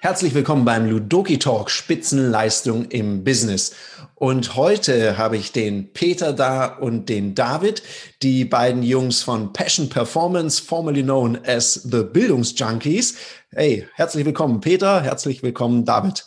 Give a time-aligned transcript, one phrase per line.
[0.00, 3.74] Herzlich willkommen beim Ludoki Talk Spitzenleistung im Business.
[4.16, 7.82] Und heute habe ich den Peter da und den David,
[8.20, 13.16] die beiden Jungs von Passion Performance, formerly known as the Bildungsjunkies.
[13.52, 16.26] Hey, herzlich willkommen Peter, herzlich willkommen David.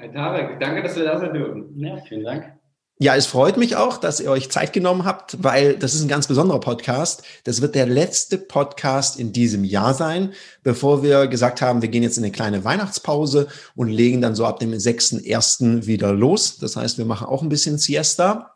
[0.00, 1.72] Hi Tarek, danke, dass wir da sein dürfen.
[1.76, 2.61] Ja, vielen Dank.
[3.02, 6.08] Ja, es freut mich auch, dass ihr euch Zeit genommen habt, weil das ist ein
[6.08, 7.24] ganz besonderer Podcast.
[7.42, 12.04] Das wird der letzte Podcast in diesem Jahr sein, bevor wir gesagt haben, wir gehen
[12.04, 15.86] jetzt in eine kleine Weihnachtspause und legen dann so ab dem 6.1.
[15.86, 16.58] wieder los.
[16.58, 18.54] Das heißt, wir machen auch ein bisschen Siesta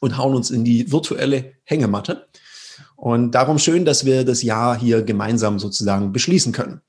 [0.00, 2.28] und hauen uns in die virtuelle Hängematte.
[2.96, 6.82] Und darum schön, dass wir das Jahr hier gemeinsam sozusagen beschließen können.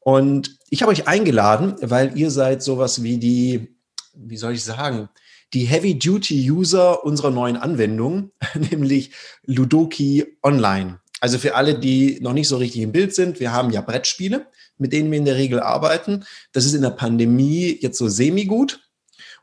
[0.00, 3.78] Und ich habe euch eingeladen, weil ihr seid sowas wie die,
[4.12, 5.08] wie soll ich sagen,
[5.52, 8.30] die Heavy-Duty-User unserer neuen Anwendung,
[8.70, 9.12] nämlich
[9.44, 11.00] Ludoki Online.
[11.20, 14.46] Also für alle, die noch nicht so richtig im Bild sind, wir haben ja Brettspiele,
[14.78, 16.24] mit denen wir in der Regel arbeiten.
[16.52, 18.80] Das ist in der Pandemie jetzt so semi-gut.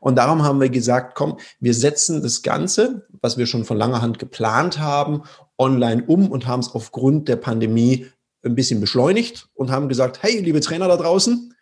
[0.00, 4.02] Und darum haben wir gesagt, komm, wir setzen das Ganze, was wir schon von langer
[4.02, 5.22] Hand geplant haben,
[5.56, 8.06] online um und haben es aufgrund der Pandemie
[8.44, 11.54] ein bisschen beschleunigt und haben gesagt, hey, liebe Trainer da draußen,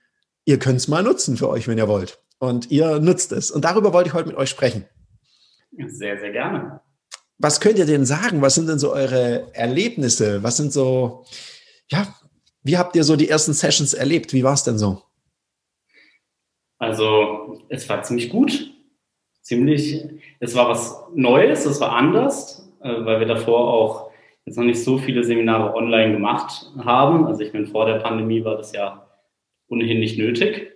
[0.45, 3.51] ihr könnt es mal nutzen für euch, wenn ihr wollt und ihr nutzt es.
[3.51, 4.85] Und darüber wollte ich heute mit euch sprechen.
[5.87, 6.81] Sehr, sehr gerne.
[7.39, 8.41] Was könnt ihr denn sagen?
[8.41, 10.43] Was sind denn so eure Erlebnisse?
[10.43, 11.25] Was sind so,
[11.91, 12.15] ja,
[12.63, 14.33] wie habt ihr so die ersten Sessions erlebt?
[14.33, 15.03] Wie war es denn so?
[16.79, 18.73] Also, es war ziemlich gut.
[19.43, 20.05] Ziemlich,
[20.41, 24.11] es war was Neues, es war anders, äh, weil wir davor auch
[24.45, 27.27] jetzt noch nicht so viele Seminare online gemacht haben.
[27.27, 29.07] Also ich meine, vor der Pandemie war das ja
[29.69, 30.76] ohnehin nicht nötig.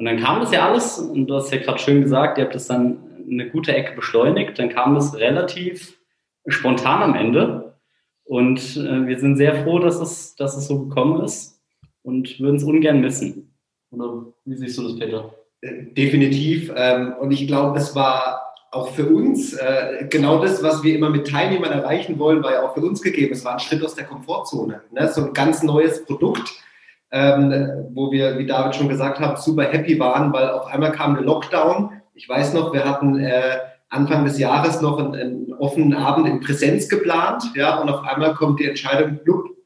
[0.00, 2.54] Und dann kam das ja alles, und du hast ja gerade schön gesagt, ihr habt
[2.54, 2.96] das dann
[3.30, 5.98] eine gute Ecke beschleunigt, dann kam das relativ
[6.46, 7.74] spontan am Ende.
[8.24, 11.60] Und äh, wir sind sehr froh, dass es, dass es so gekommen ist
[12.02, 13.54] und würden es ungern missen.
[13.90, 15.34] Oder wie siehst du das, Peter?
[15.60, 16.72] Äh, definitiv.
[16.74, 18.40] Ähm, und ich glaube, es war
[18.70, 22.62] auch für uns äh, genau das, was wir immer mit Teilnehmern erreichen wollen, war ja
[22.62, 23.34] auch für uns gegeben.
[23.34, 24.80] Es war ein Schritt aus der Komfortzone.
[24.92, 25.08] Ne?
[25.12, 26.54] So ein ganz neues Produkt
[27.12, 31.14] ähm, wo wir, wie David schon gesagt hat, super happy waren, weil auf einmal kam
[31.14, 31.90] der Lockdown.
[32.14, 36.40] Ich weiß noch, wir hatten äh, Anfang des Jahres noch einen, einen, offenen Abend in
[36.40, 39.18] Präsenz geplant, ja, und auf einmal kommt die Entscheidung,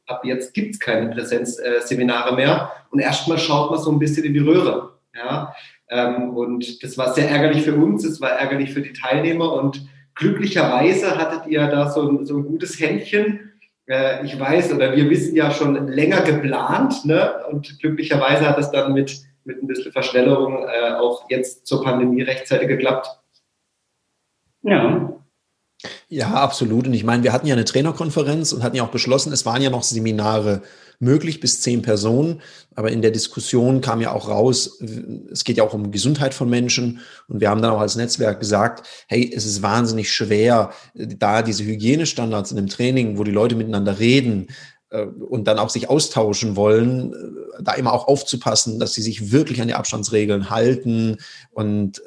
[0.07, 2.71] ab jetzt gibt's keine Präsenzseminare äh, mehr.
[2.91, 5.53] Und erstmal schaut man so ein bisschen in die Röhre, ja,
[5.89, 9.53] ähm, und das war sehr ärgerlich für uns, es war ärgerlich für die Teilnehmer.
[9.53, 13.51] Und glücklicherweise hattet ihr da so, so ein gutes Händchen,
[13.87, 17.45] äh, ich weiß oder wir wissen ja schon länger geplant ne?
[17.49, 22.21] und glücklicherweise hat es dann mit, mit ein bisschen Verschnellerung äh, auch jetzt zur Pandemie
[22.21, 23.07] rechtzeitig geklappt.
[24.63, 25.11] Ja.
[26.07, 26.87] Ja, absolut.
[26.87, 29.61] Und ich meine, wir hatten ja eine Trainerkonferenz und hatten ja auch beschlossen, es waren
[29.61, 30.61] ja noch Seminare
[30.99, 32.41] möglich bis zehn Personen.
[32.75, 34.79] Aber in der Diskussion kam ja auch raus,
[35.31, 36.99] es geht ja auch um Gesundheit von Menschen.
[37.27, 41.63] Und wir haben dann auch als Netzwerk gesagt, hey, es ist wahnsinnig schwer, da diese
[41.63, 44.47] Hygienestandards in dem Training, wo die Leute miteinander reden,
[44.95, 49.31] äh, und dann auch sich austauschen wollen, äh, da immer auch aufzupassen, dass sie sich
[49.31, 51.17] wirklich an die Abstandsregeln halten.
[51.51, 52.01] Und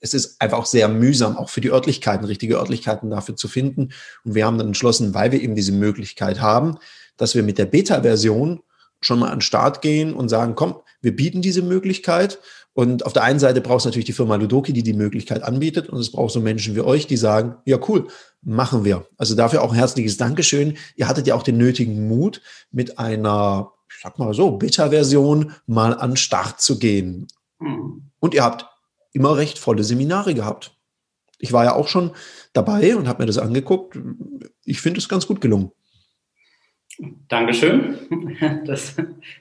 [0.00, 3.92] es ist einfach auch sehr mühsam, auch für die Örtlichkeiten, richtige Örtlichkeiten dafür zu finden.
[4.24, 6.78] Und wir haben dann entschlossen, weil wir eben diese Möglichkeit haben,
[7.16, 8.60] dass wir mit der Beta-Version
[9.00, 12.38] schon mal an den Start gehen und sagen, komm, wir bieten diese Möglichkeit.
[12.72, 15.88] Und auf der einen Seite braucht es natürlich die Firma Ludoki, die die Möglichkeit anbietet.
[15.88, 18.08] Und es braucht so Menschen wie euch, die sagen, ja cool,
[18.42, 19.06] machen wir.
[19.16, 20.76] Also dafür auch ein herzliches Dankeschön.
[20.94, 25.94] Ihr hattet ja auch den nötigen Mut, mit einer, ich sag mal so, Beta-Version mal
[25.94, 27.28] an den Start zu gehen.
[27.60, 28.10] Mhm.
[28.20, 28.66] Und ihr habt
[29.12, 30.76] immer recht volle Seminare gehabt.
[31.38, 32.12] Ich war ja auch schon
[32.52, 33.98] dabei und habe mir das angeguckt.
[34.64, 35.72] Ich finde es ganz gut gelungen.
[37.28, 37.98] Dankeschön.
[38.66, 38.96] Das,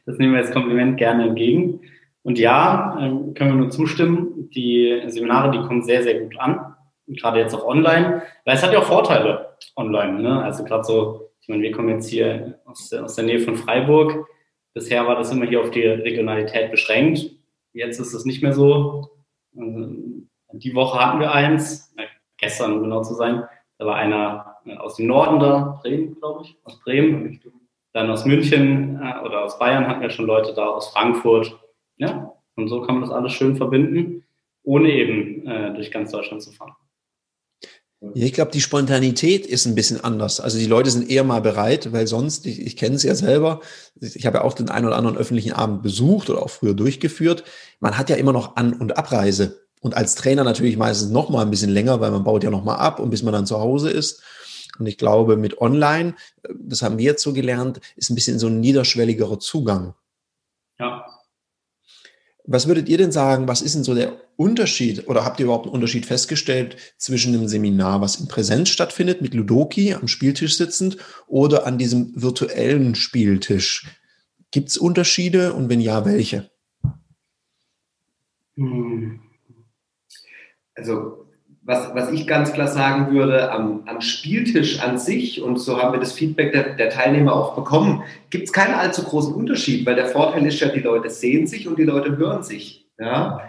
[0.06, 1.82] das nehmen wir als Kompliment gerne entgegen.
[2.24, 4.50] Und ja, ähm, können wir nur zustimmen.
[4.50, 6.76] Die Seminare, die kommen sehr, sehr gut an.
[7.08, 8.24] Gerade jetzt auch online.
[8.46, 10.22] Weil es hat ja auch Vorteile online.
[10.22, 10.44] Ne?
[10.44, 13.56] Also gerade so, ich meine, wir kommen jetzt hier aus der, aus der Nähe von
[13.56, 14.28] Freiburg.
[14.74, 17.30] Bisher war das immer hier auf die Regionalität beschränkt.
[17.74, 19.10] Jetzt ist es nicht mehr so.
[19.56, 19.90] Also,
[20.54, 21.94] die Woche hatten wir eins,
[22.38, 23.44] gestern um genau zu sein.
[23.78, 27.40] Da war einer aus dem Norden da, Bremen, glaube ich, aus Bremen.
[27.94, 31.58] Dann aus München äh, oder aus Bayern hatten wir schon Leute da, aus Frankfurt.
[31.98, 34.24] Ja, und so kann man das alles schön verbinden,
[34.64, 36.74] ohne eben äh, durch ganz Deutschland zu fahren.
[38.02, 40.40] Ja, ich glaube, die Spontanität ist ein bisschen anders.
[40.40, 43.62] Also die Leute sind eher mal bereit, weil sonst, ich, ich kenne es ja selber,
[44.00, 47.44] ich habe ja auch den einen oder anderen öffentlichen Abend besucht oder auch früher durchgeführt.
[47.80, 49.62] Man hat ja immer noch An- und Abreise.
[49.82, 52.64] Und als Trainer natürlich meistens noch mal ein bisschen länger, weil man baut ja noch
[52.64, 54.22] mal ab und bis man dann zu Hause ist.
[54.80, 56.16] Und ich glaube, mit Online,
[56.54, 59.94] das haben wir jetzt so gelernt, ist ein bisschen so ein niederschwelligerer Zugang.
[60.80, 61.06] Ja.
[62.48, 65.66] Was würdet ihr denn sagen, was ist denn so der Unterschied oder habt ihr überhaupt
[65.66, 70.98] einen Unterschied festgestellt zwischen einem Seminar, was in Präsenz stattfindet, mit Ludoki am Spieltisch sitzend
[71.28, 73.88] oder an diesem virtuellen Spieltisch?
[74.52, 76.52] Gibt es Unterschiede und wenn ja, welche?
[78.56, 79.22] Hm.
[80.76, 81.25] Also
[81.66, 85.94] was, was ich ganz klar sagen würde, am, am Spieltisch an sich, und so haben
[85.94, 89.96] wir das Feedback der, der Teilnehmer auch bekommen, gibt es keinen allzu großen Unterschied, weil
[89.96, 92.86] der Vorteil ist ja, die Leute sehen sich und die Leute hören sich.
[93.00, 93.42] Ja?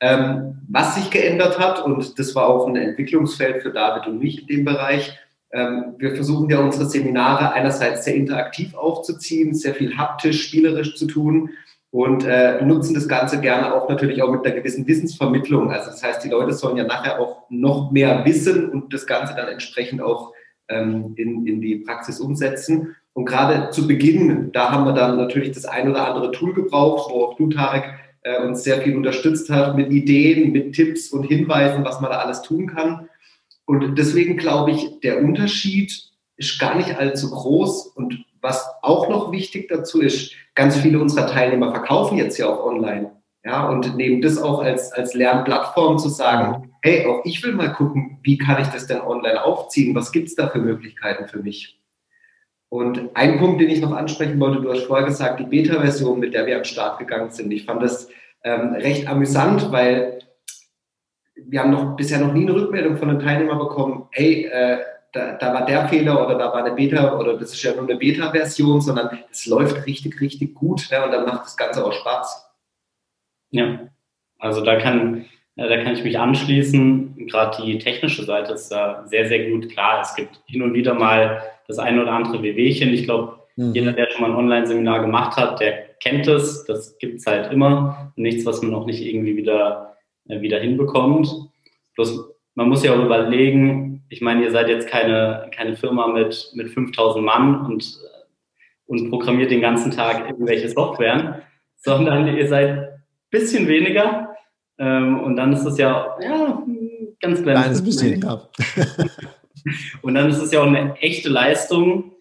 [0.00, 4.42] Ähm, was sich geändert hat, und das war auch ein Entwicklungsfeld für David und mich
[4.42, 5.18] in dem Bereich,
[5.52, 11.06] ähm, wir versuchen ja unsere Seminare einerseits sehr interaktiv aufzuziehen, sehr viel haptisch, spielerisch zu
[11.06, 11.50] tun
[11.94, 15.70] und äh, nutzen das Ganze gerne auch natürlich auch mit einer gewissen Wissensvermittlung.
[15.70, 19.36] Also das heißt, die Leute sollen ja nachher auch noch mehr wissen und das Ganze
[19.36, 20.32] dann entsprechend auch
[20.66, 22.96] ähm, in, in die Praxis umsetzen.
[23.12, 27.12] Und gerade zu Beginn, da haben wir dann natürlich das ein oder andere Tool gebraucht,
[27.12, 27.84] wo auch du, Tarek,
[28.22, 32.18] äh, uns sehr viel unterstützt hat mit Ideen, mit Tipps und Hinweisen, was man da
[32.18, 33.08] alles tun kann.
[33.66, 35.92] Und deswegen glaube ich, der Unterschied
[36.36, 37.88] ist gar nicht allzu groß.
[37.88, 42.64] Und was auch noch wichtig dazu ist, ganz viele unserer Teilnehmer verkaufen jetzt ja auch
[42.64, 43.12] online.
[43.44, 47.72] Ja, und nehmen das auch als, als Lernplattform zu sagen, hey, auch ich will mal
[47.72, 49.94] gucken, wie kann ich das denn online aufziehen?
[49.94, 51.78] Was gibt es da für Möglichkeiten für mich?
[52.70, 56.32] Und ein Punkt, den ich noch ansprechen wollte, du hast vorher gesagt, die Beta-Version, mit
[56.32, 57.52] der wir am Start gegangen sind.
[57.52, 58.08] Ich fand das
[58.42, 60.18] ähm, recht amüsant, weil
[61.36, 64.78] wir haben noch bisher noch nie eine Rückmeldung von einem Teilnehmer bekommen, hey, äh,
[65.14, 67.84] da, da, war der Fehler oder da war eine Beta oder das ist ja nur
[67.84, 71.04] eine Beta-Version, sondern es läuft richtig, richtig gut ne?
[71.04, 72.44] und dann macht das Ganze auch Spaß.
[73.50, 73.88] Ja,
[74.40, 75.26] also da kann,
[75.56, 77.28] da kann ich mich anschließen.
[77.28, 79.70] Gerade die technische Seite ist da sehr, sehr gut.
[79.70, 82.92] Klar, es gibt hin und wieder mal das eine oder andere Wehwehchen.
[82.92, 83.72] Ich glaube, mhm.
[83.72, 86.64] jeder, der schon mal ein Online-Seminar gemacht hat, der kennt es.
[86.64, 88.12] Das gibt es halt immer.
[88.16, 89.96] Nichts, was man noch nicht irgendwie wieder,
[90.28, 91.28] äh, wieder hinbekommt.
[91.94, 96.50] Bloß man muss ja auch überlegen, ich meine, ihr seid jetzt keine, keine Firma mit,
[96.54, 97.98] mit 5000 Mann und,
[98.86, 101.42] und programmiert den ganzen Tag irgendwelche Software,
[101.76, 102.88] sondern ihr seid ein
[103.30, 104.34] bisschen weniger.
[104.78, 106.62] Ähm, und dann ist es ja, ja,
[107.20, 108.48] ganz kleines, kleines bisschen, ja.
[110.02, 112.12] und dann ist es ja auch eine echte Leistung,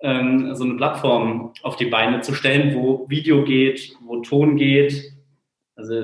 [0.00, 5.12] ähm, so eine Plattform auf die Beine zu stellen, wo Video geht, wo Ton geht.
[5.76, 6.02] Also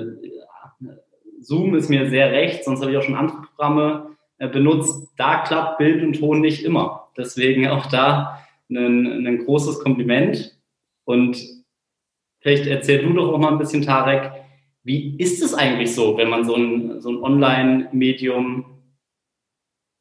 [1.39, 5.09] Zoom ist mir sehr recht, sonst habe ich auch schon andere Programme benutzt.
[5.17, 7.11] Da klappt Bild und Ton nicht immer.
[7.17, 10.57] Deswegen auch da ein, ein großes Kompliment.
[11.05, 11.37] Und
[12.39, 14.31] vielleicht erzähl du doch auch mal ein bisschen, Tarek,
[14.83, 18.65] wie ist es eigentlich so, wenn man so ein, so ein Online-Medium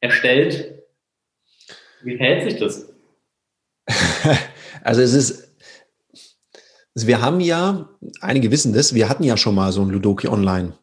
[0.01, 0.85] erstellt?
[2.03, 2.93] Wie verhält sich das?
[4.87, 5.57] Also es ist,
[6.95, 7.89] wir haben ja,
[8.21, 10.75] einige wissen das, wir hatten ja schon mal so ein Ludoki Online.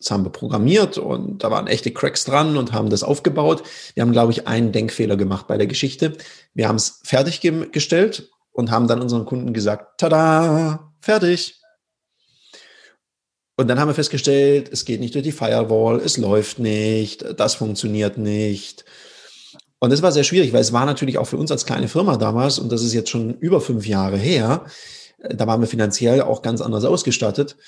[0.00, 3.62] Das haben wir programmiert und da waren echte Cracks dran und haben das aufgebaut.
[3.94, 6.14] Wir haben, glaube ich, einen Denkfehler gemacht bei der Geschichte.
[6.54, 11.60] Wir haben es fertiggestellt und haben dann unseren Kunden gesagt, tada, fertig.
[13.58, 17.56] Und dann haben wir festgestellt, es geht nicht durch die Firewall, es läuft nicht, das
[17.56, 18.86] funktioniert nicht.
[19.80, 22.16] Und das war sehr schwierig, weil es war natürlich auch für uns als kleine Firma
[22.16, 24.64] damals, und das ist jetzt schon über fünf Jahre her,
[25.18, 27.58] da waren wir finanziell auch ganz anders ausgestattet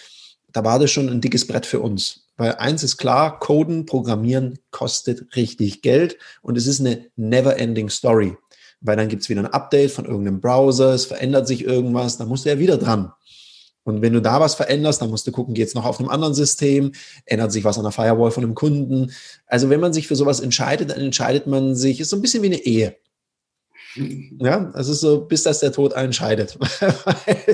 [0.52, 2.28] da war das schon ein dickes Brett für uns.
[2.36, 8.36] Weil eins ist klar, Coden, Programmieren kostet richtig Geld und es ist eine never-ending Story.
[8.80, 12.44] Weil dann gibt's wieder ein Update von irgendeinem Browser, es verändert sich irgendwas, dann musst
[12.44, 13.12] du ja wieder dran.
[13.84, 16.34] Und wenn du da was veränderst, dann musst du gucken, geht's noch auf einem anderen
[16.34, 16.92] System,
[17.26, 19.12] ändert sich was an der Firewall von einem Kunden.
[19.46, 22.42] Also wenn man sich für sowas entscheidet, dann entscheidet man sich, ist so ein bisschen
[22.42, 22.96] wie eine Ehe.
[23.94, 26.58] Ja, es ist so, bis das der Tod entscheidet.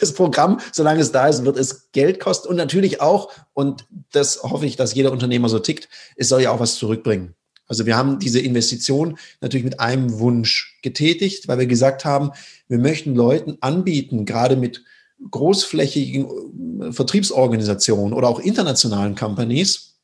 [0.00, 4.42] das Programm, solange es da ist, wird es Geld kosten und natürlich auch, und das
[4.42, 7.34] hoffe ich, dass jeder Unternehmer so tickt, es soll ja auch was zurückbringen.
[7.66, 12.32] Also wir haben diese Investition natürlich mit einem Wunsch getätigt, weil wir gesagt haben,
[12.66, 14.82] wir möchten Leuten anbieten, gerade mit
[15.30, 19.98] großflächigen äh, Vertriebsorganisationen oder auch internationalen Companies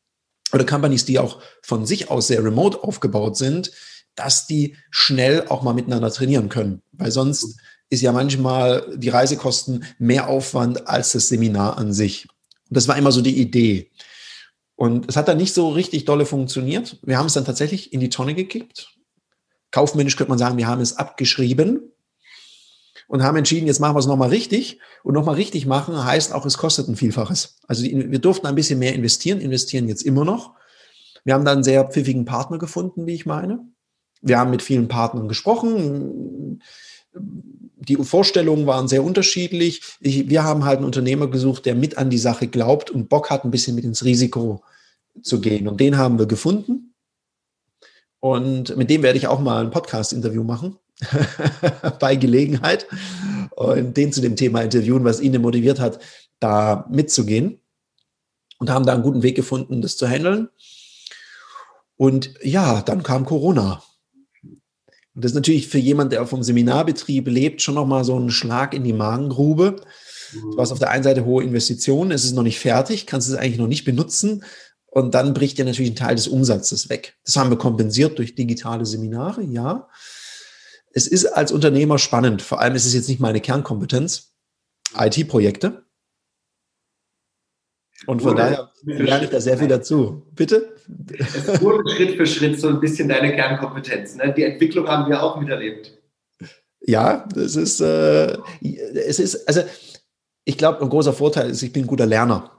[0.52, 3.72] oder Companies, die auch von sich aus sehr remote aufgebaut sind,
[4.16, 6.82] dass die schnell auch mal miteinander trainieren können.
[6.92, 7.56] Weil sonst
[7.88, 12.26] ist ja manchmal die Reisekosten mehr Aufwand als das Seminar an sich.
[12.68, 13.92] Und das war immer so die Idee.
[14.74, 16.98] Und es hat dann nicht so richtig dolle funktioniert.
[17.02, 18.94] Wir haben es dann tatsächlich in die Tonne gekippt.
[19.70, 21.92] Kaufmännisch könnte man sagen, wir haben es abgeschrieben
[23.08, 24.80] und haben entschieden, jetzt machen wir es nochmal richtig.
[25.04, 27.58] Und nochmal richtig machen heißt auch, es kostet ein Vielfaches.
[27.68, 30.54] Also wir durften ein bisschen mehr investieren, investieren jetzt immer noch.
[31.24, 33.64] Wir haben da einen sehr pfiffigen Partner gefunden, wie ich meine
[34.26, 36.60] Wir haben mit vielen Partnern gesprochen.
[37.14, 39.82] Die Vorstellungen waren sehr unterschiedlich.
[40.00, 43.30] Ich, wir haben halt einen Unternehmer gesucht, der mit an die Sache glaubt und Bock
[43.30, 44.62] hat, ein bisschen mit ins Risiko
[45.22, 45.68] zu gehen.
[45.68, 46.92] Und den haben wir gefunden.
[48.18, 50.76] Und mit dem werde ich auch mal ein Podcast-Interview machen.
[52.00, 52.86] bei Gelegenheit
[53.50, 56.00] und den zu dem Thema interviewen, was ihn motiviert hat,
[56.40, 57.60] da mitzugehen.
[58.58, 60.48] Und haben da einen guten Weg gefunden, das zu handeln.
[61.96, 63.82] Und ja, dann kam Corona.
[65.16, 68.72] Und das ist natürlich für jemand, der vom Seminarbetrieb lebt, schon nochmal so ein Schlag
[68.74, 69.76] in die Magengrube.
[70.32, 73.34] Du hast auf der einen Seite hohe Investitionen, es ist noch nicht fertig, kannst es
[73.34, 74.44] eigentlich noch nicht benutzen.
[74.86, 77.16] Und dann bricht dir natürlich ein Teil des Umsatzes weg.
[77.24, 79.88] Das haben wir kompensiert durch digitale Seminare, ja
[80.96, 82.40] es ist als Unternehmer spannend.
[82.40, 84.32] Vor allem ist es jetzt nicht meine Kernkompetenz,
[84.98, 85.84] IT-Projekte.
[88.06, 90.22] Und von daher lerne ich da sehr viel dazu.
[90.34, 90.74] Bitte?
[91.18, 94.16] Es wurde Schritt für Schritt so ein bisschen deine Kernkompetenz.
[94.16, 94.32] Ne?
[94.36, 95.98] Die Entwicklung haben wir auch miterlebt.
[96.80, 99.62] Ja, es ist, äh, es ist, also
[100.44, 102.52] ich glaube, ein großer Vorteil ist, ich bin ein guter Lerner.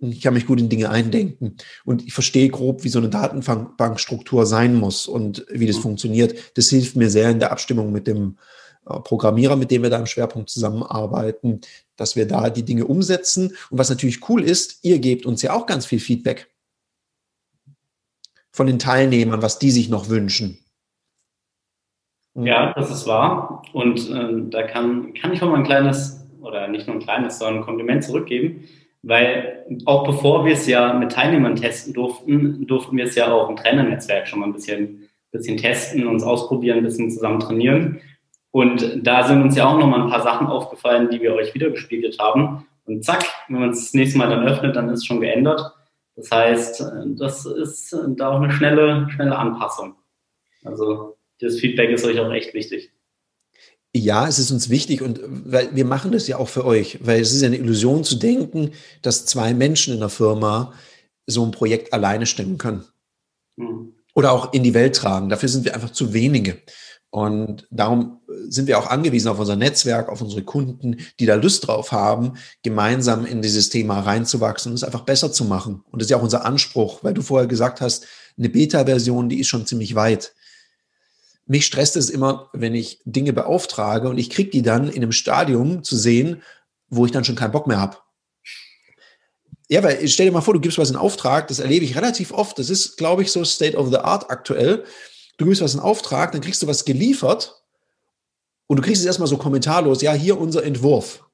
[0.00, 4.46] Ich kann mich gut in Dinge eindenken und ich verstehe grob, wie so eine Datenbankstruktur
[4.46, 5.82] sein muss und wie das mhm.
[5.82, 6.36] funktioniert.
[6.54, 9.98] Das hilft mir sehr in der Abstimmung mit dem äh, Programmierer, mit dem wir da
[9.98, 11.60] im Schwerpunkt zusammenarbeiten,
[11.96, 13.56] dass wir da die Dinge umsetzen.
[13.70, 16.50] Und was natürlich cool ist, ihr gebt uns ja auch ganz viel Feedback
[18.52, 20.58] von den Teilnehmern, was die sich noch wünschen.
[22.34, 23.62] Ja, das ist wahr.
[23.72, 27.38] Und äh, da kann, kann ich auch mal ein kleines, oder nicht nur ein kleines,
[27.38, 28.68] sondern ein Kompliment zurückgeben
[29.02, 33.48] weil auch bevor wir es ja mit Teilnehmern testen durften, durften wir es ja auch
[33.48, 38.00] im Trainernetzwerk schon mal ein bisschen, bisschen testen, uns ausprobieren, ein bisschen zusammen trainieren.
[38.50, 42.18] Und da sind uns ja auch nochmal ein paar Sachen aufgefallen, die wir euch wiedergespiegelt
[42.18, 42.66] haben.
[42.86, 45.72] Und zack, wenn man es das nächste Mal dann öffnet, dann ist es schon geändert.
[46.16, 46.84] Das heißt,
[47.18, 49.94] das ist da auch eine schnelle, schnelle Anpassung.
[50.64, 52.90] Also das Feedback ist euch auch echt wichtig.
[53.94, 57.20] Ja, es ist uns wichtig und weil wir machen das ja auch für euch, weil
[57.20, 60.72] es ist ja eine Illusion zu denken, dass zwei Menschen in der Firma
[61.26, 62.84] so ein Projekt alleine stemmen können.
[63.56, 63.94] Mhm.
[64.14, 65.28] Oder auch in die Welt tragen.
[65.28, 66.58] Dafür sind wir einfach zu wenige.
[67.10, 71.66] Und darum sind wir auch angewiesen auf unser Netzwerk, auf unsere Kunden, die da Lust
[71.66, 75.82] drauf haben, gemeinsam in dieses Thema reinzuwachsen und es einfach besser zu machen.
[75.90, 79.40] Und das ist ja auch unser Anspruch, weil du vorher gesagt hast, eine Beta-Version, die
[79.40, 80.34] ist schon ziemlich weit
[81.48, 85.12] mich stresst es immer, wenn ich Dinge beauftrage und ich kriege die dann in einem
[85.12, 86.42] Stadium zu sehen,
[86.90, 87.96] wo ich dann schon keinen Bock mehr habe.
[89.70, 92.32] Ja, weil stell dir mal vor, du gibst was in Auftrag, das erlebe ich relativ
[92.32, 92.58] oft.
[92.58, 94.84] Das ist, glaube ich, so State of the Art aktuell.
[95.38, 97.62] Du gibst was in Auftrag, dann kriegst du was geliefert
[98.66, 101.24] und du kriegst es erstmal so kommentarlos, ja, hier unser Entwurf.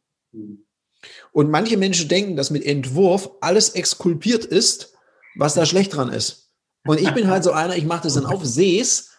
[1.32, 4.92] Und manche Menschen denken, dass mit Entwurf alles exkulpiert ist,
[5.37, 6.52] was da schlecht dran ist.
[6.87, 9.11] Und ich bin halt so einer, ich mache das dann auf, sehe es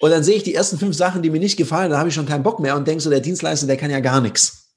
[0.00, 2.14] und dann sehe ich die ersten fünf Sachen, die mir nicht gefallen, da habe ich
[2.14, 4.74] schon keinen Bock mehr und denke so, der Dienstleister, der kann ja gar nichts.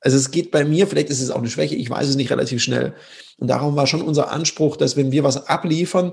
[0.00, 2.30] Also es geht bei mir, vielleicht ist es auch eine Schwäche, ich weiß es nicht
[2.30, 2.94] relativ schnell.
[3.38, 6.12] Und darum war schon unser Anspruch, dass wenn wir was abliefern,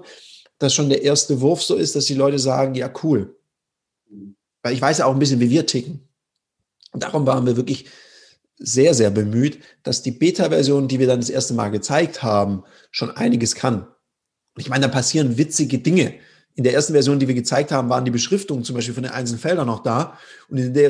[0.59, 3.35] dass schon der erste Wurf so ist, dass die Leute sagen, ja, cool.
[4.63, 6.07] Weil ich weiß ja auch ein bisschen, wie wir ticken.
[6.91, 7.85] Und darum waren wir wirklich
[8.57, 13.11] sehr, sehr bemüht, dass die Beta-Version, die wir dann das erste Mal gezeigt haben, schon
[13.11, 13.81] einiges kann.
[13.81, 16.15] Und ich meine, da passieren witzige Dinge
[16.55, 19.11] in der ersten Version, die wir gezeigt haben, waren die Beschriftungen zum Beispiel von den
[19.11, 20.17] einzelnen Feldern noch da.
[20.47, 20.89] Und in der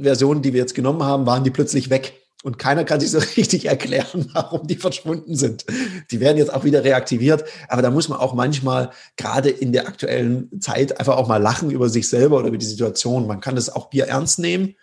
[0.00, 2.25] Version, die wir jetzt genommen haben, waren die plötzlich weg.
[2.42, 5.64] Und keiner kann sich so richtig erklären, warum die verschwunden sind.
[6.10, 7.44] Die werden jetzt auch wieder reaktiviert.
[7.68, 11.70] Aber da muss man auch manchmal, gerade in der aktuellen Zeit, einfach auch mal lachen
[11.70, 13.26] über sich selber oder über die Situation.
[13.26, 14.76] Man kann das auch Bier ernst nehmen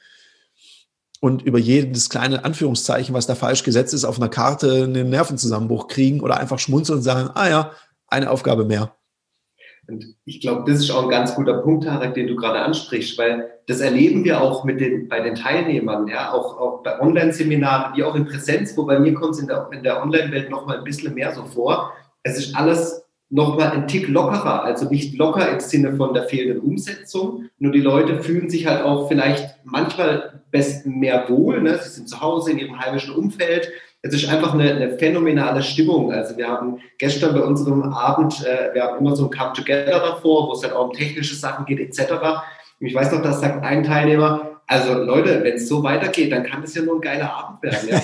[1.23, 5.87] und über jedes kleine Anführungszeichen, was da falsch gesetzt ist, auf einer Karte einen Nervenzusammenbruch
[5.87, 7.71] kriegen oder einfach schmunzeln und sagen, ah ja,
[8.07, 8.93] eine Aufgabe mehr.
[9.87, 13.17] Und ich glaube, das ist auch ein ganz guter Punkt, Tarek, den du gerade ansprichst,
[13.17, 17.95] weil das erleben wir auch mit den, bei den Teilnehmern, ja, auch, auch bei Online-Seminaren,
[17.95, 20.77] wie auch in Präsenz, wo bei mir kommt es in der, in der Online-Welt nochmal
[20.77, 21.93] ein bisschen mehr so vor.
[22.23, 26.59] Es ist alles nochmal ein Tick lockerer, also nicht locker im Sinne von der fehlenden
[26.59, 31.79] Umsetzung, nur die Leute fühlen sich halt auch vielleicht manchmal besten mehr wohl, ne?
[31.81, 33.71] sie sind zu Hause in ihrem heimischen Umfeld,
[34.05, 36.11] es ist einfach eine, eine, phänomenale Stimmung.
[36.11, 39.99] Also wir haben gestern bei unserem Abend, äh, wir haben immer so ein Come Together
[39.99, 42.11] davor, wo es dann auch um technische Sachen geht etc.
[42.79, 46.43] Und ich weiß noch, dass sagt ein Teilnehmer, also Leute, wenn es so weitergeht, dann
[46.43, 47.89] kann das ja nur ein geiler Abend werden.
[47.89, 48.01] Ja?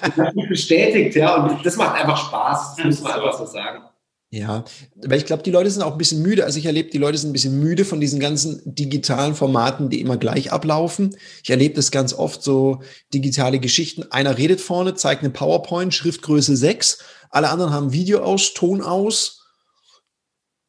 [0.00, 3.44] Das hat mich bestätigt, ja, und das macht einfach Spaß, das muss man einfach so
[3.44, 3.82] sagen.
[4.30, 4.64] Ja,
[4.96, 6.44] weil ich glaube, die Leute sind auch ein bisschen müde.
[6.44, 10.02] Also ich erlebe, die Leute sind ein bisschen müde von diesen ganzen digitalen Formaten, die
[10.02, 11.16] immer gleich ablaufen.
[11.42, 12.82] Ich erlebe das ganz oft so
[13.14, 14.02] digitale Geschichten.
[14.10, 16.98] Einer redet vorne, zeigt eine PowerPoint, Schriftgröße 6.
[17.30, 19.46] Alle anderen haben Video aus, Ton aus.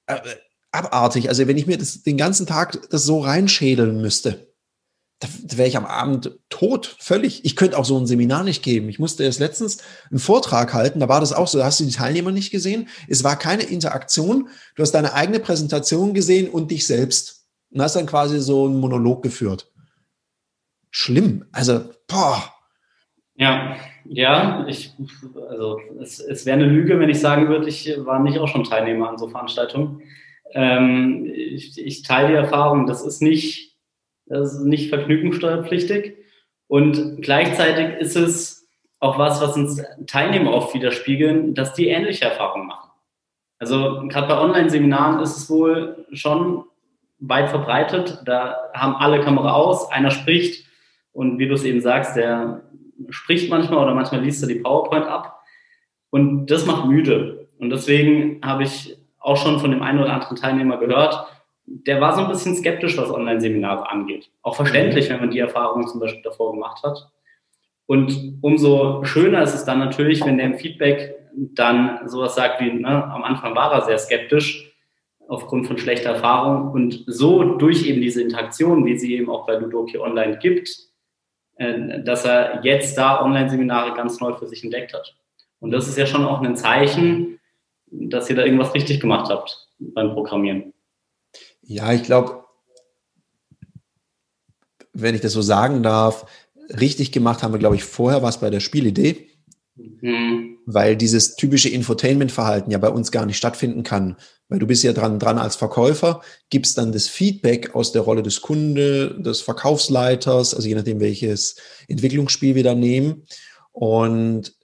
[0.08, 0.20] Äh,
[0.72, 1.28] abartig.
[1.28, 4.49] Also wenn ich mir das, den ganzen Tag das so reinschädeln müsste,
[5.20, 7.44] da, wäre ich am Abend tot, völlig.
[7.44, 8.88] Ich könnte auch so ein Seminar nicht geben.
[8.90, 11.86] Ich musste erst letztens einen Vortrag halten, da war das auch so, da hast du
[11.86, 12.88] die Teilnehmer nicht gesehen.
[13.08, 14.48] Es war keine Interaktion.
[14.76, 17.48] Du hast deine eigene Präsentation gesehen und dich selbst.
[17.72, 19.72] Und hast dann quasi so einen Monolog geführt.
[20.90, 21.46] Schlimm.
[21.52, 22.52] Also, boah.
[23.36, 24.94] Ja, ja, ich,
[25.50, 28.64] also es, es wäre eine Lüge, wenn ich sagen würde, ich war nicht auch schon
[28.64, 30.02] Teilnehmer an so Veranstaltungen.
[30.54, 33.69] Ähm, ich, ich teile die Erfahrung, das ist nicht,
[34.30, 36.16] das ist nicht vergnügungssteuerpflichtig.
[36.68, 38.68] Und gleichzeitig ist es
[39.00, 42.90] auch was, was uns Teilnehmer oft widerspiegeln, dass die ähnliche Erfahrungen machen.
[43.58, 46.64] Also gerade bei Online-Seminaren ist es wohl schon
[47.20, 48.22] weit verbreitet.
[48.26, 50.66] Da haben alle Kamera aus, einer spricht
[51.12, 52.62] und wie du es eben sagst, der
[53.10, 55.42] spricht manchmal oder manchmal liest er die PowerPoint ab.
[56.12, 57.48] Und das macht müde.
[57.58, 61.28] Und deswegen habe ich auch schon von dem einen oder anderen Teilnehmer gehört,
[61.72, 64.32] der war so ein bisschen skeptisch, was Online-Seminare angeht.
[64.42, 67.12] Auch verständlich, wenn man die Erfahrung zum Beispiel davor gemacht hat.
[67.86, 72.72] Und umso schöner ist es dann natürlich, wenn der im Feedback dann sowas sagt wie,
[72.72, 74.74] ne, am Anfang war er sehr skeptisch
[75.28, 79.56] aufgrund von schlechter Erfahrung und so durch eben diese Interaktion, wie sie eben auch bei
[79.56, 80.70] Ludoki Online gibt,
[81.58, 85.16] äh, dass er jetzt da Online-Seminare ganz neu für sich entdeckt hat.
[85.60, 87.40] Und das ist ja schon auch ein Zeichen,
[87.92, 90.74] dass ihr da irgendwas richtig gemacht habt beim Programmieren.
[91.70, 92.46] Ja, ich glaube,
[94.92, 96.26] wenn ich das so sagen darf,
[96.70, 99.30] richtig gemacht haben wir, glaube ich, vorher was bei der Spielidee.
[99.76, 100.58] Mhm.
[100.66, 104.18] Weil dieses typische Infotainment-Verhalten ja bei uns gar nicht stattfinden kann.
[104.48, 108.24] Weil du bist ja dran, dran als Verkäufer, gibst dann das Feedback aus der Rolle
[108.24, 111.56] des Kunde, des Verkaufsleiters, also je nachdem, welches
[111.88, 113.28] Entwicklungsspiel wir da nehmen.
[113.74, 114.56] Und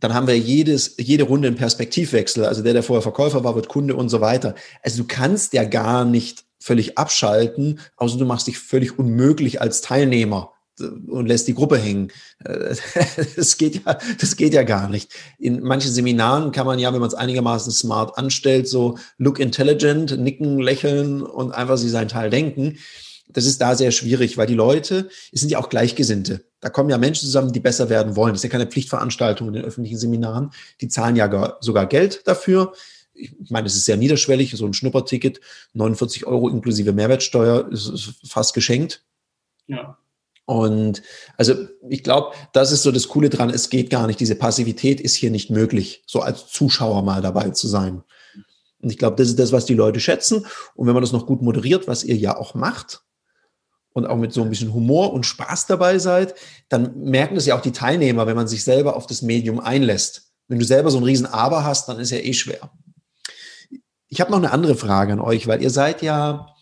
[0.00, 2.46] dann haben wir jedes, jede Runde einen Perspektivwechsel.
[2.46, 4.56] Also der, der vorher Verkäufer war, wird Kunde und so weiter.
[4.82, 9.80] Also du kannst ja gar nicht völlig abschalten, außer du machst dich völlig unmöglich als
[9.80, 12.12] Teilnehmer und lässt die Gruppe hängen.
[13.36, 15.12] Das geht ja, das geht ja gar nicht.
[15.38, 20.18] In manchen Seminaren kann man ja, wenn man es einigermaßen smart anstellt, so look intelligent,
[20.18, 22.78] nicken, lächeln und einfach sie sein Teil denken.
[23.28, 26.44] Das ist da sehr schwierig, weil die Leute, es sind ja auch Gleichgesinnte.
[26.60, 28.32] Da kommen ja Menschen zusammen, die besser werden wollen.
[28.32, 30.50] Das ist ja keine Pflichtveranstaltung in den öffentlichen Seminaren.
[30.80, 32.72] Die zahlen ja sogar Geld dafür.
[33.18, 35.40] Ich meine, es ist sehr niederschwellig, so ein Schnupperticket,
[35.74, 39.04] 49 Euro inklusive Mehrwertsteuer, ist fast geschenkt.
[39.66, 39.98] Ja.
[40.46, 41.02] Und
[41.36, 41.54] also
[41.90, 43.50] ich glaube, das ist so das Coole dran.
[43.50, 44.18] Es geht gar nicht.
[44.18, 48.02] Diese Passivität ist hier nicht möglich, so als Zuschauer mal dabei zu sein.
[48.80, 50.46] Und ich glaube, das ist das, was die Leute schätzen.
[50.74, 53.02] Und wenn man das noch gut moderiert, was ihr ja auch macht,
[53.98, 56.34] und auch mit so ein bisschen Humor und Spaß dabei seid,
[56.68, 60.30] dann merken das ja auch die Teilnehmer, wenn man sich selber auf das Medium einlässt.
[60.46, 62.70] Wenn du selber so ein riesen Aber hast, dann ist ja eh schwer.
[64.08, 66.54] Ich habe noch eine andere Frage an euch, weil ihr seid ja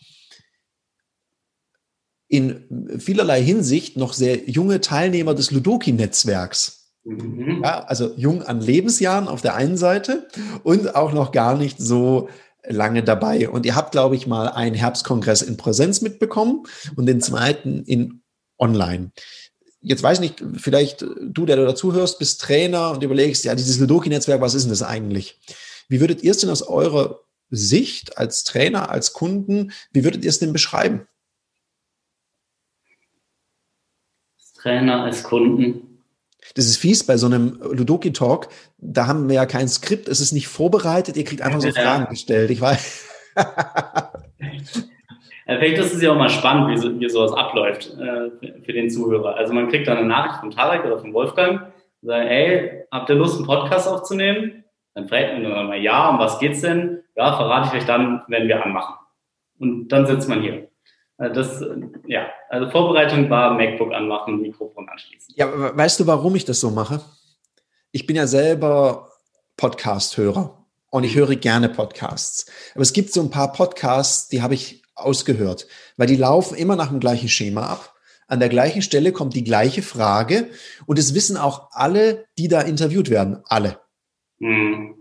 [2.28, 6.92] in vielerlei Hinsicht noch sehr junge Teilnehmer des Ludoki-Netzwerks.
[7.04, 7.61] Mhm.
[7.62, 10.26] Ja, also jung an Lebensjahren auf der einen Seite
[10.64, 12.28] und auch noch gar nicht so
[12.68, 13.48] lange dabei.
[13.48, 16.64] Und ihr habt, glaube ich, mal einen Herbstkongress in Präsenz mitbekommen
[16.96, 18.22] und den zweiten in
[18.59, 19.12] Online.
[19.80, 23.78] Jetzt weiß ich nicht, vielleicht du, der du dazuhörst, bist Trainer und überlegst, ja, dieses
[23.78, 25.38] Ludoki-Netzwerk, was ist denn das eigentlich?
[25.88, 30.30] Wie würdet ihr es denn aus eurer Sicht als Trainer, als Kunden, wie würdet ihr
[30.30, 31.06] es denn beschreiben?
[34.38, 36.02] Als Trainer, als Kunden.
[36.54, 38.48] Das ist fies bei so einem Ludoki-Talk.
[38.78, 42.09] Da haben wir ja kein Skript, es ist nicht vorbereitet, ihr kriegt einfach so Fragen
[42.09, 42.50] gestellt.
[42.50, 43.09] Ich weiß.
[45.46, 48.90] Vielleicht ist es ja auch mal spannend, wie, so, wie sowas abläuft äh, für den
[48.90, 49.37] Zuhörer.
[49.37, 53.14] Also man kriegt dann eine Nachricht von Tarek oder von Wolfgang, sagen, hey, habt ihr
[53.14, 54.64] Lust, einen Podcast aufzunehmen?
[54.96, 57.02] Dann fragt man mal, ja, um was geht's denn?
[57.16, 58.94] Ja, verrate ich euch dann, wenn wir anmachen.
[59.59, 60.70] Und dann sitzt man hier.
[61.18, 61.62] Äh, das,
[62.06, 65.35] ja, also Vorbereitung war MacBook anmachen, Mikrofon anschließen.
[65.37, 67.02] Ja, weißt du, warum ich das so mache?
[67.92, 69.11] Ich bin ja selber
[69.59, 72.46] Podcast-Hörer und ich höre gerne Podcasts.
[72.72, 75.66] Aber es gibt so ein paar Podcasts, die habe ich ausgehört,
[75.98, 77.94] weil die laufen immer nach dem gleichen Schema ab.
[78.28, 80.48] An der gleichen Stelle kommt die gleiche Frage
[80.87, 83.78] und es wissen auch alle, die da interviewt werden, alle.
[84.38, 84.94] Mhm.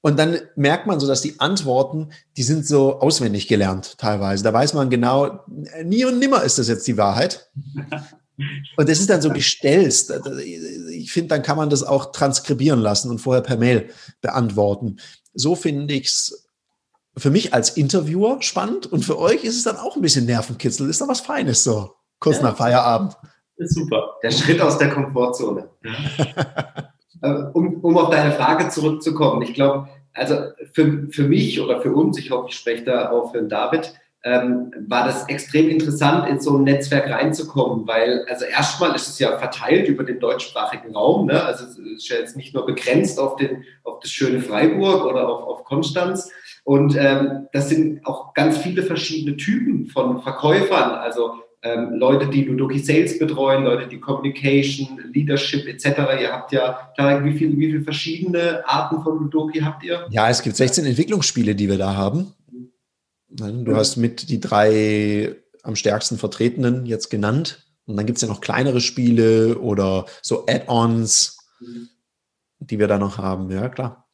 [0.00, 4.42] Und dann merkt man so, dass die Antworten, die sind so auswendig gelernt teilweise.
[4.42, 5.40] Da weiß man genau,
[5.84, 7.50] nie und nimmer ist das jetzt die Wahrheit.
[8.76, 10.12] Und das ist dann so gestelzt.
[10.92, 14.98] Ich finde, dann kann man das auch transkribieren lassen und vorher per Mail beantworten.
[15.34, 16.48] So finde ich es
[17.16, 20.88] für mich als Interviewer spannend und für euch ist es dann auch ein bisschen Nervenkitzel.
[20.88, 23.16] Ist da was Feines so, kurz ja, nach Feierabend.
[23.56, 24.14] Ist super.
[24.22, 25.68] Der Schritt aus der Komfortzone.
[27.22, 30.36] Äh, um, um auf deine Frage zurückzukommen, ich glaube, also
[30.72, 34.72] für, für mich oder für uns, ich hoffe, ich spreche da auch für David, ähm,
[34.88, 39.38] war das extrem interessant, in so ein Netzwerk reinzukommen, weil also erstmal ist es ja
[39.38, 41.42] verteilt über den deutschsprachigen Raum, ne?
[41.44, 45.28] also es ist ja jetzt nicht nur begrenzt auf, den, auf das schöne Freiburg oder
[45.28, 46.30] auf, auf Konstanz
[46.64, 52.44] und ähm, das sind auch ganz viele verschiedene Typen von Verkäufern, also ähm, Leute, die
[52.44, 55.86] Ludoki Sales betreuen, Leute, die Communication, Leadership etc.
[56.20, 60.06] Ihr habt ja, Tarek, wie viele wie viel verschiedene Arten von Ludoki habt ihr?
[60.10, 62.32] Ja, es gibt 16 Entwicklungsspiele, die wir da haben.
[63.28, 67.64] Du hast mit die drei am stärksten vertretenen jetzt genannt.
[67.86, 71.38] Und dann gibt es ja noch kleinere Spiele oder so Add-ons,
[72.58, 73.50] die wir da noch haben.
[73.50, 74.07] Ja, klar.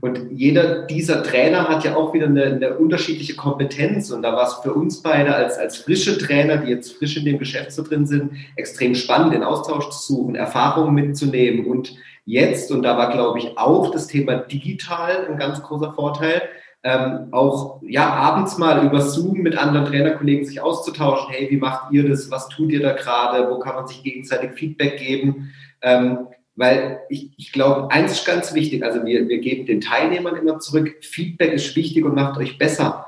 [0.00, 4.10] Und jeder dieser Trainer hat ja auch wieder eine, eine unterschiedliche Kompetenz.
[4.10, 7.24] Und da war es für uns beide als, als frische Trainer, die jetzt frisch in
[7.24, 11.66] dem Geschäft so drin sind, extrem spannend, den Austausch zu suchen, Erfahrungen mitzunehmen.
[11.66, 16.42] Und jetzt, und da war, glaube ich, auch das Thema digital ein ganz großer Vorteil,
[16.84, 21.30] ähm, auch ja abends mal über Zoom mit anderen Trainerkollegen sich auszutauschen.
[21.30, 22.30] Hey, wie macht ihr das?
[22.30, 23.50] Was tut ihr da gerade?
[23.50, 25.50] Wo kann man sich gegenseitig Feedback geben?
[25.82, 26.28] Ähm,
[26.58, 30.58] weil ich, ich glaube, eins ist ganz wichtig, also wir, wir geben den Teilnehmern immer
[30.58, 33.06] zurück, Feedback ist wichtig und macht euch besser.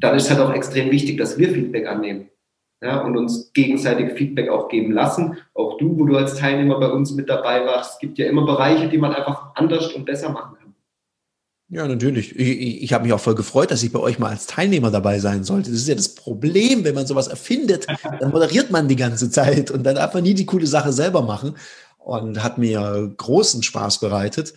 [0.00, 2.30] Dann ist halt auch extrem wichtig, dass wir Feedback annehmen
[2.82, 5.36] ja, und uns gegenseitig Feedback auch geben lassen.
[5.52, 8.46] Auch du, wo du als Teilnehmer bei uns mit dabei warst, es gibt ja immer
[8.46, 10.74] Bereiche, die man einfach anders und besser machen kann.
[11.70, 12.34] Ja, natürlich.
[12.34, 14.90] Ich, ich, ich habe mich auch voll gefreut, dass ich bei euch mal als Teilnehmer
[14.90, 15.70] dabei sein sollte.
[15.70, 17.86] Das ist ja das Problem, wenn man sowas erfindet,
[18.20, 21.20] dann moderiert man die ganze Zeit und dann darf man nie die coole Sache selber
[21.20, 21.54] machen
[22.08, 24.54] und hat mir großen Spaß bereitet,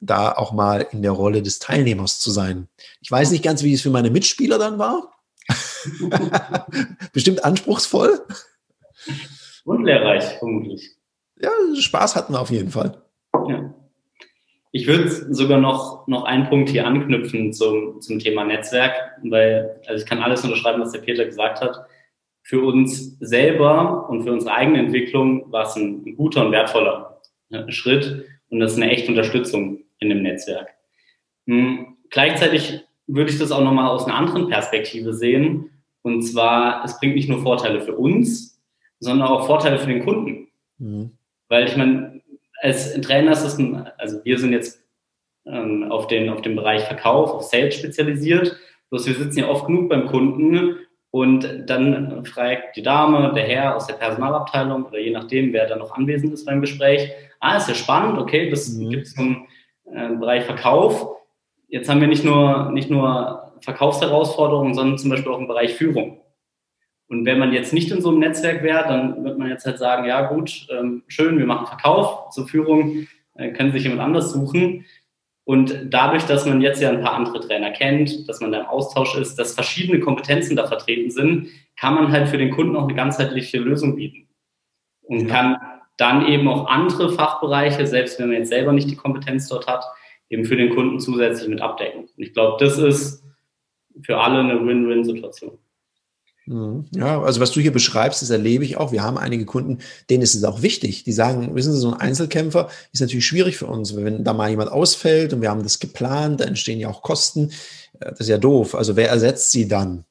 [0.00, 2.68] da auch mal in der Rolle des Teilnehmers zu sein.
[3.00, 5.12] Ich weiß nicht ganz, wie es für meine Mitspieler dann war.
[7.12, 8.20] Bestimmt anspruchsvoll.
[9.64, 10.96] Und lehrreich, vermutlich.
[11.40, 13.02] Ja, Spaß hatten wir auf jeden Fall.
[13.48, 13.74] Ja.
[14.70, 20.04] Ich würde sogar noch, noch einen Punkt hier anknüpfen zum, zum Thema Netzwerk, weil also
[20.04, 21.84] ich kann alles unterschreiben, was der Peter gesagt hat
[22.42, 27.70] für uns selber und für unsere eigene Entwicklung war es ein guter und wertvoller äh,
[27.70, 30.68] Schritt und das ist eine echte Unterstützung in dem Netzwerk.
[31.46, 35.70] Hm, gleichzeitig würde ich das auch nochmal aus einer anderen Perspektive sehen.
[36.02, 38.60] Und zwar, es bringt nicht nur Vorteile für uns,
[38.98, 40.48] sondern auch Vorteile für den Kunden.
[40.78, 41.12] Mhm.
[41.48, 42.22] Weil ich meine,
[42.60, 44.82] als Trainer ist es, ein, also wir sind jetzt
[45.46, 48.56] ähm, auf, den, auf den Bereich Verkauf, auf Sales spezialisiert.
[48.90, 50.76] Bloß wir sitzen ja oft genug beim Kunden
[51.12, 55.76] und dann fragt die Dame, der Herr aus der Personalabteilung oder je nachdem, wer da
[55.76, 58.88] noch anwesend ist beim Gespräch, ah, ist ja spannend, okay, das mhm.
[58.88, 59.46] gibt es im
[59.84, 61.18] äh, Bereich Verkauf.
[61.68, 66.22] Jetzt haben wir nicht nur, nicht nur Verkaufsherausforderungen, sondern zum Beispiel auch im Bereich Führung.
[67.08, 69.76] Und wenn man jetzt nicht in so einem Netzwerk wäre, dann wird man jetzt halt
[69.76, 74.32] sagen, ja gut, ähm, schön, wir machen Verkauf zur Führung, äh, können sich jemand anders
[74.32, 74.86] suchen.
[75.44, 78.66] Und dadurch, dass man jetzt ja ein paar andere Trainer kennt, dass man da im
[78.66, 82.84] Austausch ist, dass verschiedene Kompetenzen da vertreten sind, kann man halt für den Kunden auch
[82.84, 84.28] eine ganzheitliche Lösung bieten.
[85.02, 85.56] Und kann
[85.96, 89.84] dann eben auch andere Fachbereiche, selbst wenn man jetzt selber nicht die Kompetenz dort hat,
[90.30, 92.02] eben für den Kunden zusätzlich mit abdecken.
[92.02, 93.24] Und ich glaube, das ist
[94.02, 95.58] für alle eine Win-Win-Situation.
[96.46, 96.86] Mhm.
[96.92, 98.92] Ja, also was du hier beschreibst, das erlebe ich auch.
[98.92, 99.78] Wir haben einige Kunden,
[100.10, 101.04] denen ist es auch wichtig.
[101.04, 103.94] Die sagen, wissen Sie, so ein Einzelkämpfer ist natürlich schwierig für uns.
[103.94, 107.50] Wenn da mal jemand ausfällt und wir haben das geplant, da entstehen ja auch Kosten.
[108.00, 108.74] Äh, das ist ja doof.
[108.74, 110.04] Also wer ersetzt sie dann?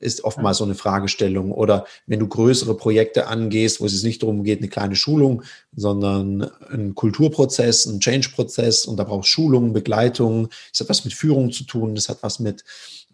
[0.00, 1.52] Ist oftmals so eine Fragestellung.
[1.52, 5.42] Oder wenn du größere Projekte angehst, wo es nicht darum geht, eine kleine Schulung,
[5.76, 10.48] sondern ein Kulturprozess, ein Change-Prozess und da brauchst Schulung, Begleitung.
[10.72, 12.64] Das hat was mit Führung zu tun, das hat was mit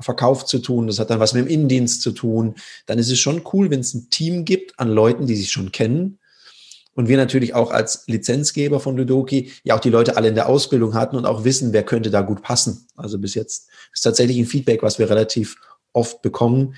[0.00, 2.54] Verkauf zu tun, das hat dann was mit dem Innendienst zu tun,
[2.86, 5.72] dann ist es schon cool, wenn es ein Team gibt an Leuten, die sich schon
[5.72, 6.18] kennen.
[6.94, 10.48] Und wir natürlich auch als Lizenzgeber von Ludoki ja auch die Leute alle in der
[10.48, 12.86] Ausbildung hatten und auch wissen, wer könnte da gut passen.
[12.96, 15.56] Also bis jetzt ist tatsächlich ein Feedback, was wir relativ
[15.92, 16.74] oft bekommen,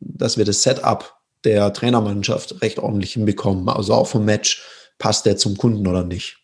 [0.00, 1.14] dass wir das Setup
[1.44, 3.68] der Trainermannschaft recht ordentlich hinbekommen.
[3.68, 4.64] Also auch vom Match,
[4.98, 6.43] passt der zum Kunden oder nicht.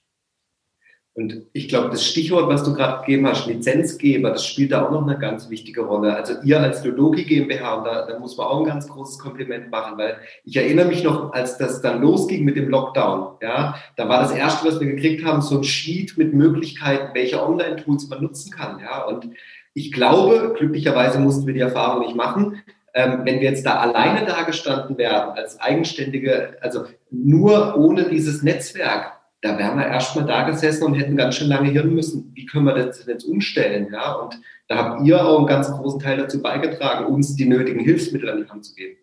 [1.20, 4.90] Und ich glaube, das Stichwort, was du gerade gegeben hast, Lizenzgeber, das spielt da auch
[4.90, 6.16] noch eine ganz wichtige Rolle.
[6.16, 9.70] Also ihr als Ludoki GmbH, und da, da muss man auch ein ganz großes Kompliment
[9.70, 14.09] machen, weil ich erinnere mich noch, als das dann losging mit dem Lockdown, ja, da
[14.09, 18.22] war das erste, was wir gekriegt haben, so ein Sheet mit Möglichkeiten, welche Online-Tools man
[18.22, 19.04] nutzen kann, ja.
[19.04, 19.28] Und
[19.74, 22.62] ich glaube, glücklicherweise mussten wir die Erfahrung nicht machen.
[22.94, 29.19] Ähm, wenn wir jetzt da alleine dagestanden wären, als eigenständige, also nur ohne dieses Netzwerk,
[29.42, 32.64] da wären wir erstmal da gesessen und hätten ganz schön lange hirn müssen, wie können
[32.64, 36.40] wir das jetzt umstellen, ja, und da habt ihr auch einen ganz großen Teil dazu
[36.40, 38.96] beigetragen, uns die nötigen Hilfsmittel an die Hand zu geben.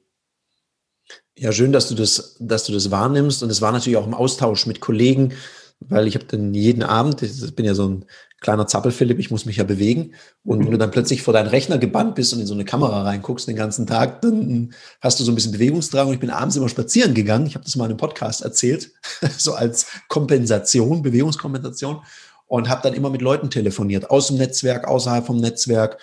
[1.38, 3.44] Ja, schön, dass du das, dass du das wahrnimmst.
[3.44, 5.34] Und es war natürlich auch im Austausch mit Kollegen,
[5.82, 8.06] weil ich habe dann jeden Abend, ich bin ja so ein
[8.40, 10.14] kleiner Zappel-Philipp, ich muss mich ja bewegen.
[10.44, 13.04] Und wenn du dann plötzlich vor deinen Rechner gebannt bist und in so eine Kamera
[13.04, 16.08] reinguckst den ganzen Tag, dann hast du so ein bisschen Bewegungsdrang.
[16.08, 17.48] Und ich bin abends immer spazieren gegangen.
[17.48, 18.92] Ich habe das mal in einem Podcast erzählt,
[19.38, 22.02] so als Kompensation, Bewegungskompensation.
[22.50, 25.98] Und habe dann immer mit Leuten telefoniert, aus dem Netzwerk, außerhalb vom Netzwerk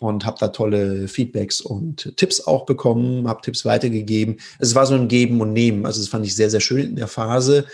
[0.00, 4.40] und habe da tolle Feedbacks und Tipps auch bekommen, habe Tipps weitergegeben.
[4.58, 5.86] Es war so ein Geben und Nehmen.
[5.86, 7.66] Also das fand ich sehr, sehr schön in der Phase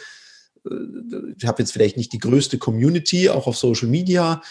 [1.37, 4.42] ich habe jetzt vielleicht nicht die größte Community, auch auf Social Media.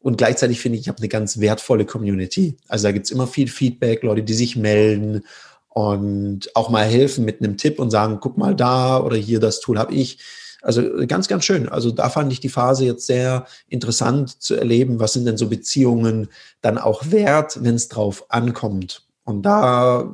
[0.00, 2.56] Und gleichzeitig finde ich, ich habe eine ganz wertvolle Community.
[2.68, 5.24] Also da gibt es immer viel Feedback, Leute, die sich melden
[5.68, 9.60] und auch mal helfen mit einem Tipp und sagen, guck mal da oder hier, das
[9.60, 10.18] Tool habe ich.
[10.62, 11.68] Also ganz, ganz schön.
[11.68, 15.48] Also da fand ich die Phase jetzt sehr interessant zu erleben, was sind denn so
[15.48, 16.28] Beziehungen
[16.62, 19.06] dann auch wert, wenn es drauf ankommt.
[19.24, 20.04] Und da äh,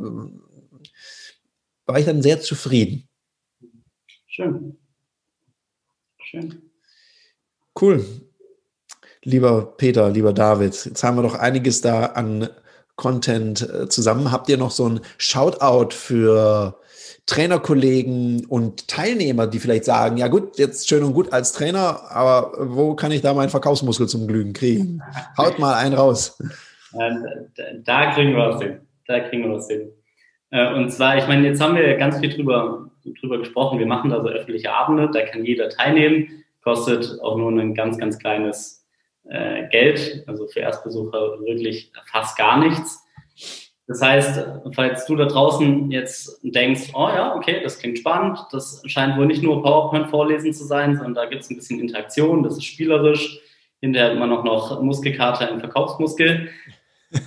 [1.86, 3.08] war ich dann sehr zufrieden.
[4.26, 4.79] Schön.
[6.30, 6.62] Schön.
[7.80, 8.04] Cool.
[9.24, 12.48] Lieber Peter, lieber David, jetzt haben wir doch einiges da an
[12.94, 14.30] Content äh, zusammen.
[14.30, 16.78] Habt ihr noch so ein Shoutout für
[17.26, 22.52] Trainerkollegen und Teilnehmer, die vielleicht sagen, ja gut, jetzt schön und gut als Trainer, aber
[22.76, 25.02] wo kann ich da meinen Verkaufsmuskel zum Glühen kriegen?
[25.36, 26.38] Haut mal einen raus.
[26.92, 28.80] Da kriegen wir was hin.
[29.08, 29.90] Da kriegen wir was hin.
[30.50, 33.78] Äh, und zwar, ich meine, jetzt haben wir ganz viel drüber, drüber gesprochen.
[33.78, 37.98] Wir machen da so öffentliche Abende, da kann jeder teilnehmen, kostet auch nur ein ganz,
[37.98, 38.86] ganz kleines
[39.24, 43.06] äh, Geld, also für Erstbesucher wirklich fast gar nichts.
[43.86, 48.82] Das heißt, falls du da draußen jetzt denkst, oh ja, okay, das klingt spannend, das
[48.86, 52.56] scheint wohl nicht nur PowerPoint-Vorlesen zu sein, sondern da gibt es ein bisschen Interaktion, das
[52.56, 53.40] ist spielerisch,
[53.80, 56.50] hinterher man auch noch Muskelkater im Verkaufsmuskel.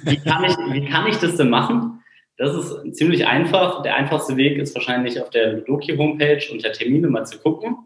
[0.04, 2.03] Wie kann ich, wie kann ich das denn machen?
[2.44, 3.84] Das ist ziemlich einfach.
[3.84, 7.78] Der einfachste Weg ist wahrscheinlich auf der Ludoki-Homepage unter Termine mal zu gucken.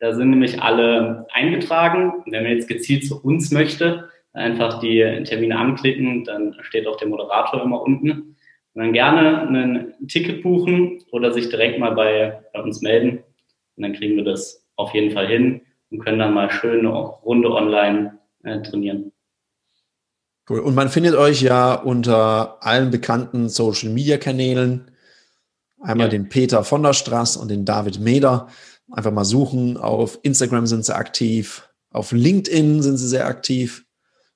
[0.00, 2.22] Da sind nämlich alle eingetragen.
[2.26, 7.08] Wenn man jetzt gezielt zu uns möchte, einfach die Termine anklicken, dann steht auch der
[7.08, 8.10] Moderator immer unten.
[8.74, 13.24] Und dann gerne ein Ticket buchen oder sich direkt mal bei, bei uns melden.
[13.76, 17.50] Und dann kriegen wir das auf jeden Fall hin und können dann mal schöne Runde
[17.50, 19.11] online äh, trainieren.
[20.52, 20.60] Cool.
[20.60, 24.90] Und man findet euch ja unter allen bekannten Social Media Kanälen.
[25.80, 26.10] Einmal ja.
[26.10, 28.48] den Peter von der Straß und den David Meder.
[28.90, 29.78] Einfach mal suchen.
[29.78, 31.70] Auf Instagram sind sie aktiv.
[31.90, 33.86] Auf LinkedIn sind sie sehr aktiv.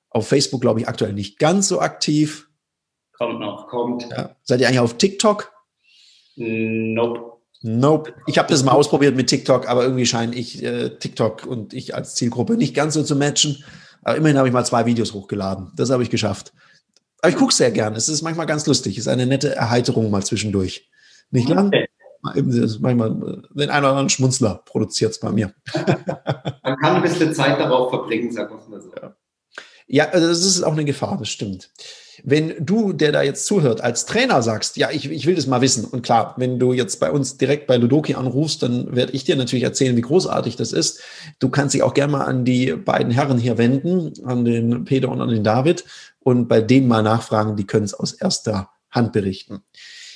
[0.09, 2.49] Auf Facebook, glaube ich, aktuell nicht ganz so aktiv.
[3.15, 4.07] Kommt noch, kommt.
[4.09, 4.35] Ja.
[4.41, 5.51] Seid ihr eigentlich auf TikTok?
[6.35, 7.33] Nope.
[7.61, 8.15] Nope.
[8.25, 11.93] Ich habe das mal ausprobiert mit TikTok, aber irgendwie scheine ich äh, TikTok und ich
[11.93, 13.63] als Zielgruppe nicht ganz so zu matchen.
[14.07, 15.73] Aber immerhin habe ich mal zwei Videos hochgeladen.
[15.75, 16.53] Das habe ich geschafft.
[17.19, 17.93] Aber ich gucke sehr gern.
[17.93, 18.97] Es ist manchmal ganz lustig.
[18.97, 20.89] Es ist eine nette Erheiterung mal zwischendurch.
[21.29, 21.67] Nicht lang?
[21.67, 21.89] Okay.
[22.79, 25.53] Manchmal den einen oder anderen Schmunzler produziert es bei mir.
[25.75, 28.93] Man kann ein bisschen Zeit darauf verbringen, sagen wir mal so.
[28.95, 29.13] Ja.
[29.87, 31.69] Ja, also das ist auch eine Gefahr, das stimmt.
[32.23, 35.61] Wenn du, der da jetzt zuhört, als Trainer sagst, ja, ich, ich will das mal
[35.61, 35.85] wissen.
[35.85, 39.35] Und klar, wenn du jetzt bei uns direkt bei Ludoki anrufst, dann werde ich dir
[39.35, 41.01] natürlich erzählen, wie großartig das ist.
[41.39, 45.09] Du kannst dich auch gerne mal an die beiden Herren hier wenden, an den Peter
[45.09, 45.85] und an den David
[46.19, 49.61] und bei denen mal nachfragen, die können es aus erster Hand berichten.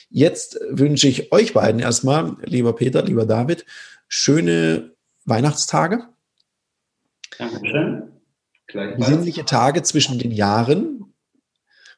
[0.09, 3.65] Jetzt wünsche ich euch beiden erstmal, lieber Peter, lieber David,
[4.07, 4.91] schöne
[5.25, 6.03] Weihnachtstage.
[7.37, 8.10] Dankeschön.
[8.97, 11.13] Sinnliche Tage zwischen den Jahren.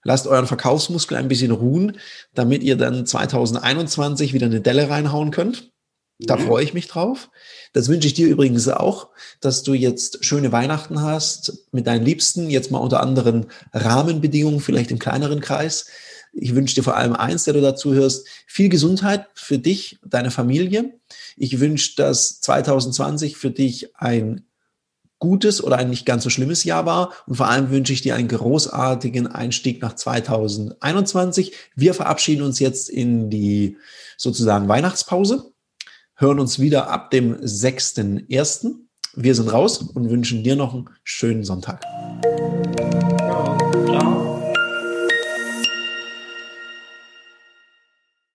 [0.03, 1.97] Lasst euren Verkaufsmuskel ein bisschen ruhen,
[2.33, 5.71] damit ihr dann 2021 wieder eine Delle reinhauen könnt.
[6.19, 6.41] Da mhm.
[6.41, 7.29] freue ich mich drauf.
[7.73, 9.09] Das wünsche ich dir übrigens auch,
[9.41, 14.91] dass du jetzt schöne Weihnachten hast mit deinen Liebsten, jetzt mal unter anderen Rahmenbedingungen, vielleicht
[14.91, 15.88] im kleineren Kreis.
[16.33, 20.31] Ich wünsche dir vor allem eins, der du dazu hörst, viel Gesundheit für dich, deine
[20.31, 20.99] Familie.
[21.36, 24.45] Ich wünsche, dass 2020 für dich ein
[25.23, 27.13] gutes oder ein nicht ganz so schlimmes Jahr war.
[27.25, 31.53] Und vor allem wünsche ich dir einen großartigen Einstieg nach 2021.
[31.75, 33.77] Wir verabschieden uns jetzt in die
[34.17, 35.53] sozusagen Weihnachtspause,
[36.15, 38.73] hören uns wieder ab dem 6.1.
[39.15, 41.81] Wir sind raus und wünschen dir noch einen schönen Sonntag.